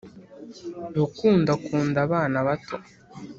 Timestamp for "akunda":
1.57-1.97